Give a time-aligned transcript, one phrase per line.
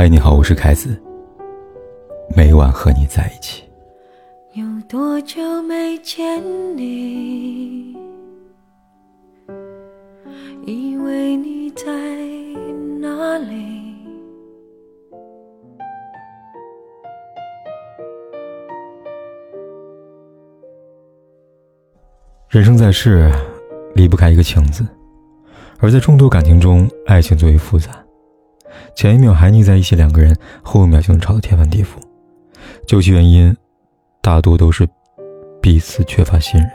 [0.00, 0.96] 嗨，你好，我是凯子。
[2.36, 3.64] 每晚和你在一起。
[4.52, 6.40] 有多久没见
[6.76, 7.96] 你？
[10.64, 11.84] 以为你在
[13.00, 13.92] 哪里？
[22.48, 23.28] 人生在世，
[23.96, 24.86] 离不开一个情字，
[25.80, 27.90] 而在众多感情中，爱情最为复杂。
[28.94, 31.98] 前一秒还腻在一起两个人，后一秒就能吵得天翻地覆。
[32.86, 33.56] 究其原因，
[34.20, 34.88] 大多都是
[35.60, 36.70] 彼此缺乏信任，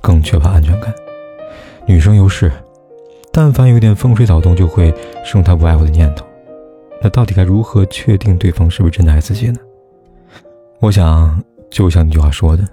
[0.00, 0.92] 更缺乏安全感。
[1.86, 2.50] 女生尤是，
[3.32, 6.26] 但凡有点风吹草动，就会生他不爱我的念头。
[7.00, 9.58] 那到底该如何确定对方是不是真的爱自己呢？
[10.80, 12.64] 我想，就像那句话说的：“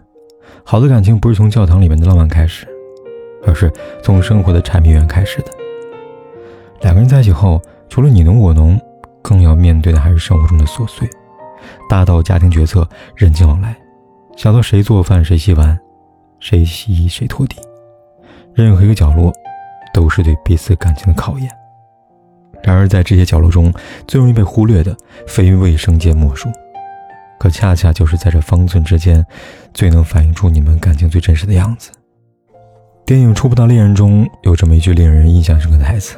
[0.64, 2.68] 好的感情不是从教堂里面的浪漫开始，
[3.46, 3.72] 而是
[4.04, 5.52] 从生活的柴米油盐开始的。”
[6.82, 8.80] 两个人在一起后，除了你侬我侬，
[9.22, 11.10] 更要面对的还是生活中的琐碎，
[11.90, 13.76] 大到家庭决策、人情往来，
[14.38, 15.78] 小到谁做饭、谁洗碗、
[16.40, 17.58] 谁洗衣、谁拖地，
[18.54, 19.34] 任何一个角落，
[19.94, 21.50] 都是对彼此感情的考验。
[22.62, 23.74] 然而，在这些角落中，
[24.08, 26.50] 最容易被忽略的，非卫生间莫属，
[27.40, 29.26] 可恰恰就是在这方寸之间，
[29.74, 31.90] 最能反映出你们感情最真实的样子。
[33.06, 36.16] 电影《触不到恋人》中有这么一句令人印象深刻的台词。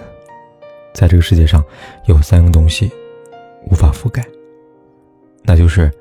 [0.94, 1.64] 在这个世界上，
[2.06, 2.92] 有三个东西
[3.70, 4.26] 无法覆盖，
[5.44, 5.92] 那就是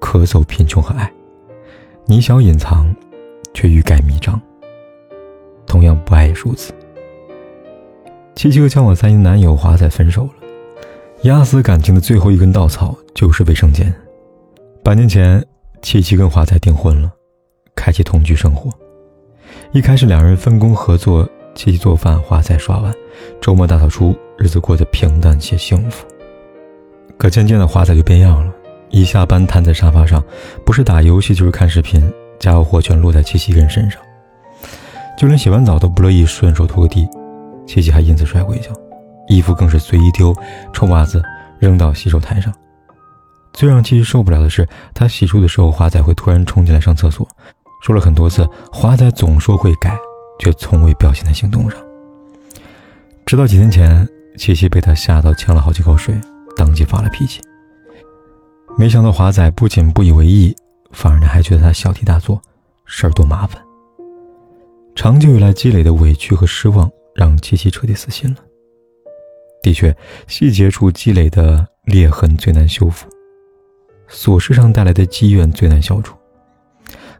[0.00, 1.10] 咳嗽、贫穷和爱。
[2.06, 2.94] 你想隐藏，
[3.54, 4.40] 却欲盖弥彰。
[5.66, 6.72] 同样，不爱也如此。
[8.34, 10.32] 七七和交往三年男友华仔分手了，
[11.22, 13.92] 压死感情的最后一根稻草就是卫生间。
[14.82, 15.44] 半年前，
[15.80, 17.10] 七七跟华仔订婚了，
[17.74, 18.70] 开启同居生活。
[19.72, 21.28] 一开始，两人分工合作。
[21.54, 22.92] 七七做饭，华仔刷碗，
[23.40, 26.06] 周末大扫除，日子过得平淡且幸福。
[27.16, 28.52] 可渐渐的，华仔就变样了，
[28.90, 30.22] 一下班瘫在沙发上，
[30.64, 34.00] 不是打游戏就是看视频，家务活全落在七七一个人身上，
[35.16, 37.08] 就连洗完澡都不乐意顺手拖个地，
[37.66, 38.70] 七七还因此摔过一跤，
[39.28, 40.34] 衣服更是随意丢，
[40.72, 41.22] 臭袜子
[41.60, 42.52] 扔到洗手台上。
[43.52, 47.26] 最让七七受不了的是，他洗漱的时候，华仔会突然冲进来上厕所，
[47.82, 49.96] 说了很多次，华仔总说会改。
[50.38, 51.78] 却从未表现在行动上。
[53.26, 54.06] 直到几天前，
[54.36, 56.14] 七七被他吓到，呛了好几口水，
[56.56, 57.40] 当即发了脾气。
[58.76, 60.54] 没想到华仔不仅不以为意，
[60.92, 62.40] 反而还觉得他小题大做，
[62.84, 63.62] 事儿多麻烦。
[64.94, 68.36] 长久以来积累的委屈和失望，让七七彻底死心了。
[69.62, 69.96] 的确，
[70.26, 73.08] 细节处积累的裂痕最难修复，
[74.10, 76.14] 琐事上带来的积怨最难消除。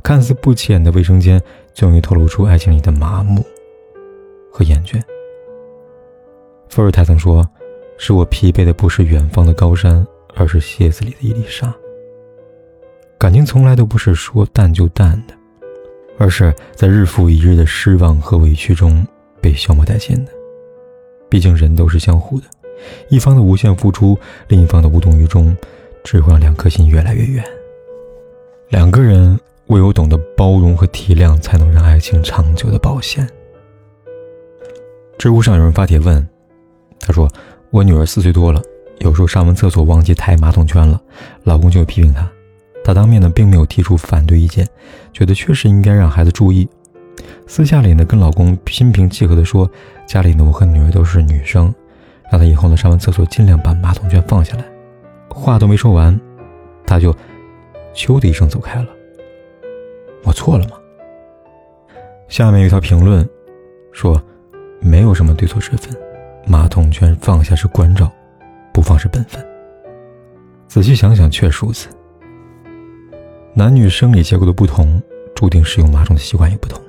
[0.03, 1.41] 看似不起眼的卫生间。
[1.75, 3.45] 最容易透露出爱情里的麻木
[4.51, 5.03] 和厌倦。
[6.69, 7.45] 伏尔泰曾说
[7.99, 11.75] ：“使我疲惫的不是远方的高山，而是鞋子里的一粒沙。”
[13.19, 15.35] 感情从来都不是说淡就淡的，
[16.17, 19.05] 而是在日复一日的失望和委屈中
[19.41, 20.33] 被消磨殆尽的。
[21.29, 22.47] 毕竟人都是相互的，
[23.09, 25.57] 一方的无限付出，另一方的无动于衷，
[26.05, 27.45] 只会让两颗心越来越远。
[28.69, 29.39] 两个人。
[29.69, 33.27] 唯有懂得包容和体谅，才能让爱情长久的保鲜。
[35.17, 36.27] 知乎上有人发帖问
[37.01, 37.29] ：“他说
[37.71, 38.61] 我女儿四岁多了，
[38.99, 41.01] 有时候上完厕所忘记抬马桶圈了，
[41.45, 42.31] 老公就会批评她。
[42.85, 44.69] 她当面呢并没有提出反对意见，
[45.13, 46.69] 觉得确实应该让孩子注意。
[47.47, 49.71] 私下里呢跟老公心平气和地说，
[50.07, 51.75] 家里呢我和女儿都是女生，
[52.31, 54.65] 让她以后呢上完厕所尽量把马桶圈放下来。
[55.31, 56.21] 话都没说完，
[56.87, 57.15] 他就
[57.95, 58.89] 咻的一声走开了。”
[60.25, 60.77] 我错了吗？
[62.29, 63.29] 下面有条评论，
[63.93, 64.21] 说，
[64.81, 65.95] 没有什么对错之分，
[66.47, 68.11] 马桶圈放下是关照，
[68.73, 69.47] 不放是本分。
[70.67, 71.89] 仔细想想，确如此。
[73.55, 75.01] 男女生理结构的不同，
[75.35, 76.83] 注定使用马桶的习惯也不同。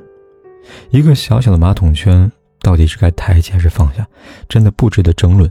[0.90, 2.32] 一个小小的马桶圈，
[2.62, 4.08] 到底是该抬起还是放下，
[4.50, 5.48] 真的不值得争论。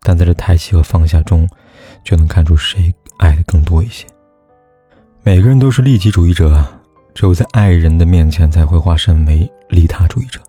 [0.00, 1.48] 但在这抬起和放下中，
[2.02, 4.04] 就能看出谁爱的更多一些。
[5.24, 6.66] 每个人都是利己主义者，
[7.14, 10.40] 只有在爱人的面前才会化身为利他主义者。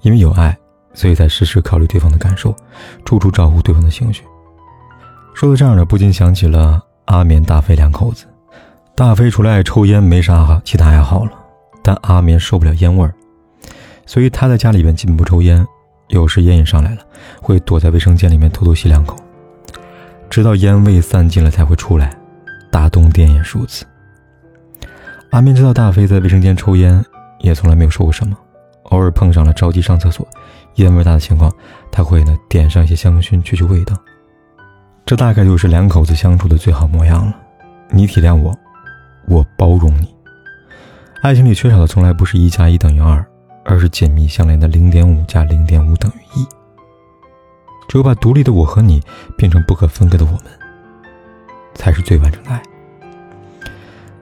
[0.00, 0.56] 因为有爱，
[0.94, 2.56] 所以才时时考虑对方的感受，
[3.04, 4.22] 处处照顾对方的情绪。
[5.34, 8.24] 说到这儿呢，不禁想起了阿棉、大飞两口子。
[8.94, 11.32] 大飞除了爱抽烟，没啥其他爱好了，
[11.82, 13.12] 但阿棉受不了烟味儿，
[14.06, 15.62] 所以他在家里边基本不抽烟。
[16.08, 17.02] 有时烟瘾上来了，
[17.42, 19.14] 会躲在卫生间里面偷偷吸两口，
[20.30, 22.18] 直到烟味散尽了才会出来。
[22.74, 23.86] 大冬天也如此。
[25.30, 27.04] 阿明知道大飞在卫生间抽烟，
[27.38, 28.36] 也从来没有说过什么。
[28.86, 30.26] 偶尔碰上了着急上厕所、
[30.74, 31.54] 烟味大的情况，
[31.92, 33.94] 他会呢点上一些香薰去去味道。
[35.06, 37.36] 这大概就是两口子相处的最好模样了。
[37.90, 38.52] 你体谅我，
[39.28, 40.12] 我包容你。
[41.22, 43.24] 爱情里缺少的从来不是一加一等于二，
[43.64, 46.44] 而是紧密相连的零点五加零点五等于一。
[47.86, 49.00] 只有把独立的我和你
[49.36, 50.42] 变成不可分割的我们，
[51.74, 52.62] 才是最完整的爱。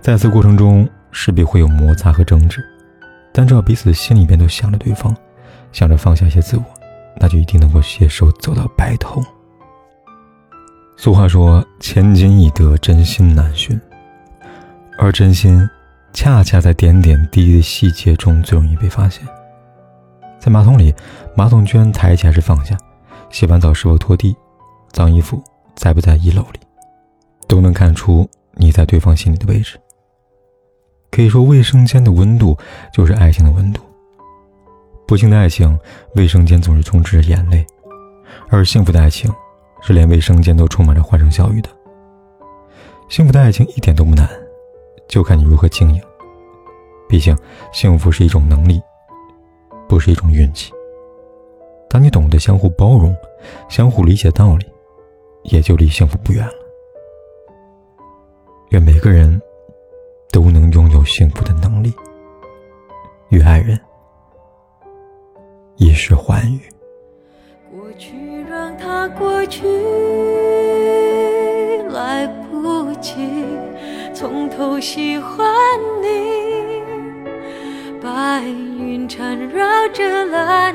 [0.01, 2.65] 在此过程中，势必会有摩擦和争执，
[3.33, 5.15] 但只要彼此的心里边都想着对方，
[5.73, 6.65] 想着放下一些自我，
[7.17, 9.23] 那就一定能够携手走到白头。
[10.97, 13.81] 俗话说：“千金易得，真心难寻。”
[14.99, 15.69] 而真心，
[16.13, 19.27] 恰恰在点点滴滴的细节中最容易被发现。
[20.39, 20.95] 在马桶里，
[21.37, 22.77] 马桶居然抬起还是放下？
[23.31, 24.37] 洗完澡是否拖地？
[24.93, 25.43] 脏衣服
[25.75, 26.61] 在不在衣篓里？
[27.53, 29.79] 都能看出你在对方心里的位置。
[31.11, 32.57] 可以说，卫生间的温度
[32.95, 33.83] 就是爱情的温度。
[35.07, 35.79] 不幸的爱情，
[36.15, 37.63] 卫生间总是充斥着眼泪；
[38.49, 39.31] 而幸福的爱情。
[39.83, 41.69] 是连卫生间都充满着欢声笑语的。
[43.09, 44.27] 幸福的爱情一点都不难，
[45.07, 46.01] 就看你如何经营。
[47.09, 47.37] 毕竟，
[47.73, 48.81] 幸福是一种能力，
[49.89, 50.73] 不是一种运气。
[51.91, 53.15] 当你懂得相互包容、
[53.69, 54.65] 相互理解道理，
[55.43, 56.62] 也就离幸福不远了。
[58.73, 59.41] 愿每个人
[60.31, 61.93] 都能拥有幸福的能力，
[63.29, 63.79] 与爱人
[65.77, 66.61] 一世欢愉。
[67.71, 68.33] 过去。
[68.49, 69.67] 让它过去，
[71.89, 73.47] 来不及
[74.13, 75.47] 从头喜欢
[76.03, 76.83] 你。
[78.03, 80.75] 白云缠绕着蓝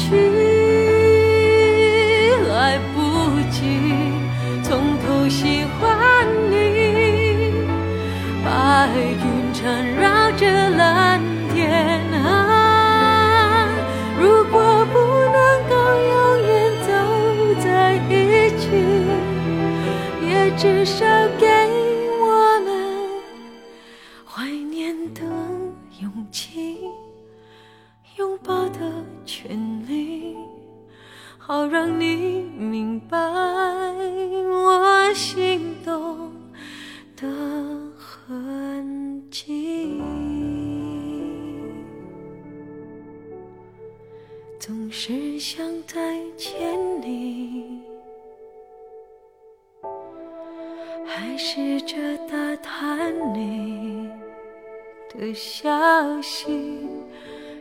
[0.00, 0.29] 去
[31.42, 36.30] 好让你明白我心动
[37.16, 37.26] 的
[37.96, 40.00] 痕迹。
[44.60, 47.80] 总是想再见你。
[51.04, 51.96] 还试着
[52.28, 54.08] 打探你
[55.08, 55.68] 的消
[56.22, 56.86] 息，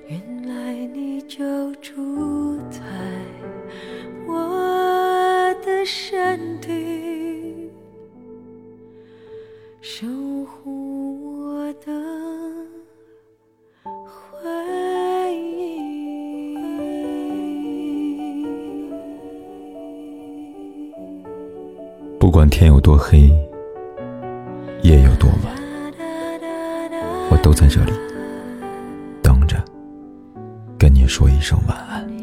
[0.07, 2.81] 原来你就住在
[4.27, 7.69] 我的身体，
[9.81, 10.05] 守
[10.45, 11.91] 护我的
[13.83, 15.79] 回忆。
[22.19, 23.29] 不管天有多黑。
[24.81, 25.53] 夜有多晚，
[27.29, 27.91] 我都在这里
[29.21, 29.61] 等着，
[30.77, 32.18] 跟你说一声晚安。